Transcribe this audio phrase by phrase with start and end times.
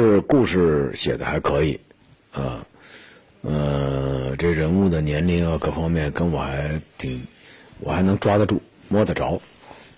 [0.00, 1.78] 是故事写的还可以，
[2.32, 2.66] 啊，
[3.42, 7.20] 呃，这人物的年龄啊各方面跟我还挺，
[7.80, 9.42] 我还能抓得住、摸得着，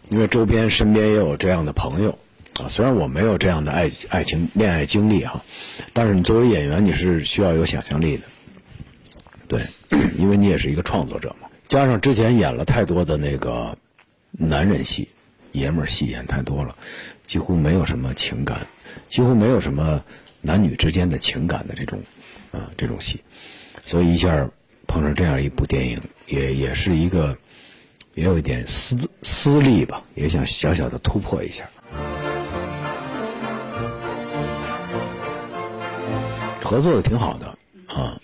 [0.09, 2.19] 因为周边身边也有这样的朋友
[2.59, 2.67] 啊。
[2.69, 5.45] 虽然我没有这样的爱爱情恋爱经历哈，
[5.93, 8.25] 但是你作为演员，你是需要有想象力的，
[9.47, 9.67] 对，
[10.19, 11.49] 因为你也是一个创作者嘛。
[11.69, 13.79] 加上之前演了太多的那个
[14.33, 15.09] 男人戏、
[15.53, 16.77] 爷们儿戏演太多了，
[17.27, 18.67] 几乎没有什么情感，
[19.09, 20.05] 几乎没有什么
[20.41, 22.01] 男女之间的情感的这种
[22.51, 23.21] 啊这种戏，
[23.85, 24.51] 所以一下
[24.87, 27.37] 碰上这样一部电影，也也是一个
[28.15, 31.69] 也有一点私私利吧，也想小小的突破一下。
[36.63, 38.19] 合作的挺好的啊，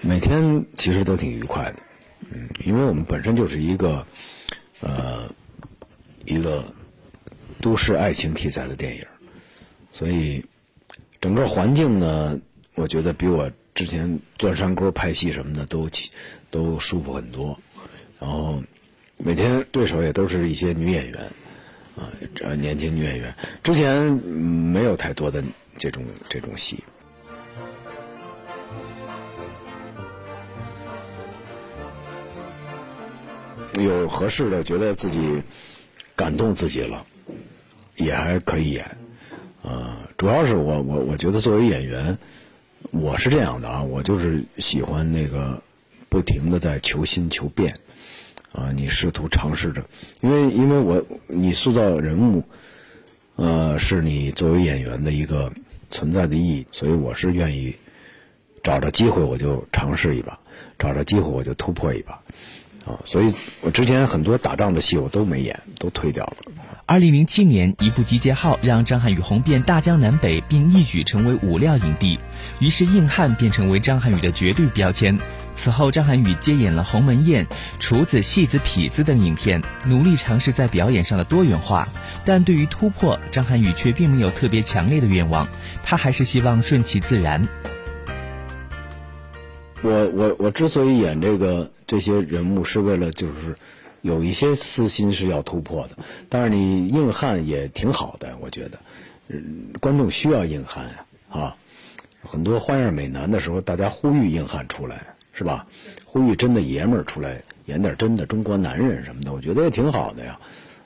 [0.00, 1.78] 每天其实都挺愉快的。
[2.32, 4.06] 嗯，因为我们本身就是一个，
[4.80, 5.28] 呃，
[6.24, 6.64] 一个
[7.60, 9.04] 都市爱情题材的电影，
[9.92, 10.44] 所以
[11.20, 12.38] 整个环境呢，
[12.74, 15.88] 我觉得比我之前钻山沟拍戏什么的都
[16.50, 17.58] 都舒服很多。
[18.18, 18.62] 然后
[19.16, 21.32] 每天对手也都是一些女演员，
[21.96, 25.42] 啊，这年轻女演员，之前没有太多的
[25.76, 26.82] 这种这种戏。
[33.74, 35.42] 有合适的，觉得自己
[36.14, 37.06] 感动自己了，
[37.96, 38.99] 也还可以演。
[40.20, 42.18] 主要是我我我觉得作为演员，
[42.90, 45.62] 我是这样的啊，我就是喜欢那个
[46.10, 47.74] 不停的在求新求变。
[48.52, 49.82] 啊，你试图尝试着，
[50.20, 52.44] 因为因为我你塑造人物，
[53.36, 55.50] 呃，是你作为演员的一个
[55.90, 57.74] 存在的意义，所以我是愿意
[58.62, 60.38] 找着机会我就尝试一把，
[60.78, 62.20] 找着机会我就突破一把。
[62.90, 66.36] 啊，所以我之前很多打仗的戏我都没演，都推掉了。
[66.86, 72.18] 二零零七年，一部《集结号》让张涵予红遍大江南北，并一举成为武料影帝，
[72.58, 75.16] 于是硬汉便成为张涵予的绝对标签。
[75.54, 77.46] 此后，张涵予接演了《鸿门宴》
[77.78, 81.86] 《厨子》《戏子》《痞子》等影片，努力尝试在表演上的多元化。
[82.24, 85.48] 但对于突破，张涵予却并没有特别强烈的愿望，
[85.84, 87.46] 他还是希望顺其自然。
[89.82, 93.56] 我我我之所以演这个这些人物，是为了就是
[94.00, 95.98] 有一些私心是要突破的。
[96.28, 98.78] 但是你硬汉也挺好的，我觉得，
[99.80, 101.56] 观众需要硬汉，啊，
[102.22, 105.66] 很多花样美男的时候，大家呼吁硬汉出来，是吧？
[106.04, 110.38] 呼吁真的爷们儿出来演点真的中国男人什么的，我觉得也挺好的呀，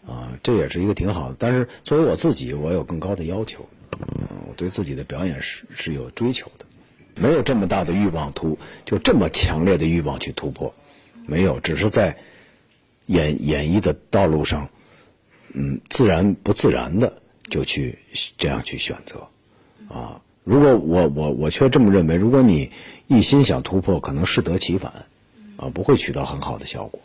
[0.07, 1.37] 啊，这也是一个挺好的。
[1.39, 3.69] 但是作为我自己，我有更高的要求，
[4.01, 4.07] 嗯，
[4.49, 6.65] 我对自己的表演是是有追求的。
[7.17, 10.73] 没有这么大的欲望突，就这么强烈的欲望去突破，
[11.27, 12.17] 没有，只是在
[13.07, 14.69] 演演绎的道路上，
[15.53, 17.99] 嗯，自然不自然的就去
[18.39, 19.29] 这样去选择，
[19.89, 22.71] 啊，如果我我我却这么认为，如果你
[23.07, 25.07] 一心想突破，可能适得其反，
[25.57, 27.01] 啊，不会取得很好的效果，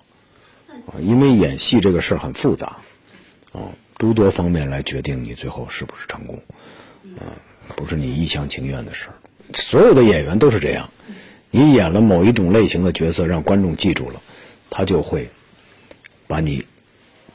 [0.87, 2.77] 啊，因为演戏这个事儿很复杂，
[3.51, 6.41] 啊，诸多方面来决定你最后是不是成功，
[7.17, 7.35] 啊，
[7.75, 9.13] 不是你一厢情愿的事儿。
[9.53, 10.91] 所有的演员都是这样，
[11.51, 14.21] 你演了某一种类型的角色，让观众记住了，
[14.69, 15.29] 他就会
[16.27, 16.65] 把你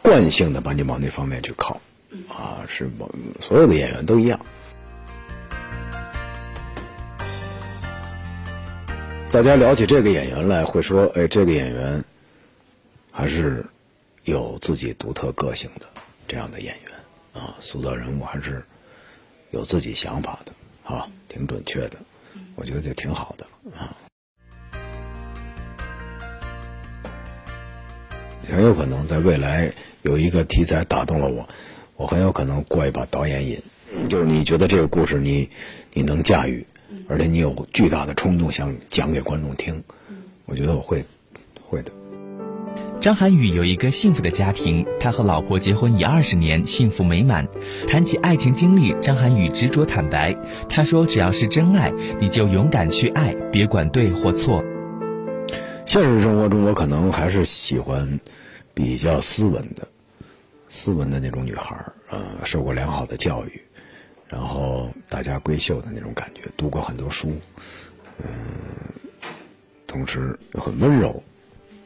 [0.02, 1.80] 惯性的把你往那方面去靠，
[2.28, 2.88] 啊，是
[3.40, 4.38] 所有的演员都一样。
[9.32, 12.04] 大家聊起这个演员来，会说：“哎，这个演员
[13.10, 13.66] 还是
[14.22, 15.86] 有自己独特个性的
[16.28, 18.64] 这样的演员啊，塑造人物还是
[19.50, 20.52] 有自己想法的
[20.84, 21.98] 啊。”挺准确的，
[22.54, 23.44] 我觉得就挺好的
[28.54, 29.72] 很有可能在未来
[30.02, 31.48] 有一个题材打动了我，
[31.96, 33.58] 我很有可能过一把导演瘾，
[34.08, 35.50] 就是你觉得这个故事你
[35.92, 36.64] 你能驾驭，
[37.08, 39.82] 而且你有巨大的冲动想讲给观众听，
[40.46, 41.04] 我觉得我会
[41.68, 41.90] 会的。
[43.00, 47.48] 张涵予有一个幸福的家庭，他和老婆结婚已二十年，幸福美满。
[47.88, 50.34] 谈起爱情经历，张涵予执着坦白，
[50.68, 54.62] 他说：“只要是真爱，你就勇敢去爱，别管对或错。”
[55.84, 58.20] 现实生活中，我可能还是喜欢
[58.74, 59.86] 比较斯文的、
[60.68, 63.62] 斯文的那种女孩儿，呃，受过良好的教育，
[64.28, 67.32] 然后大家闺秀的那种感觉，读过很多书，
[68.18, 68.26] 嗯，
[69.86, 71.22] 同时又很温柔，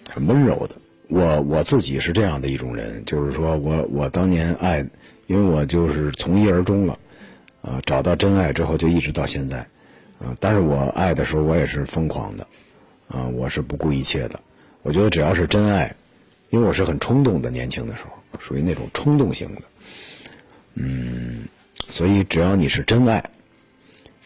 [0.08, 0.74] 很温柔的。
[1.08, 4.84] 我我自己是这样的一种人，就是说我我当年爱，
[5.26, 6.98] 因为我就是从一而终了，
[7.62, 9.58] 啊，找到真爱之后就一直到现在，
[10.18, 12.46] 啊，但是我爱的时候我也是疯狂的，
[13.08, 14.38] 啊，我是不顾一切的。
[14.82, 15.94] 我觉得只要是真爱，
[16.50, 18.10] 因为我是很冲动的，年轻的时候
[18.40, 19.62] 属于那种冲动型的，
[20.74, 21.46] 嗯，
[21.88, 23.30] 所以只要你是真爱，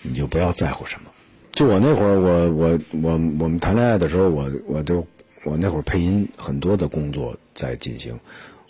[0.02, 1.10] 你就不要在乎什么。
[1.50, 5.06] 就我那会儿，我我我我们谈恋爱的时候，我我就
[5.44, 8.19] 我那会儿配音很多的工作在进行，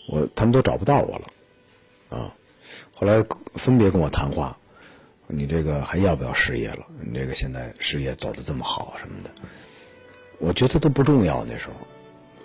[0.08, 2.34] 我他们都找不到我了，啊，
[2.94, 4.56] 后来分别跟我谈话，
[5.28, 6.87] 你这个还要不要事业了？
[7.00, 9.31] 你这个现在事业走的这么好什么的，
[10.38, 11.44] 我觉得都不重要。
[11.44, 11.75] 那时候，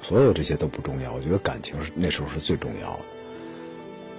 [0.02, 1.14] 所有这些都不重要。
[1.14, 3.00] 我觉得感情是那时候是最重要的，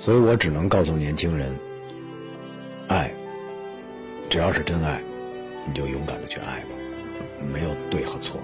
[0.01, 1.55] 所以我只能告诉年轻人，
[2.89, 3.13] 爱，
[4.29, 5.01] 只要是真爱。
[5.67, 6.69] 你就勇敢的去爱吧，
[7.53, 8.41] 没有对和错。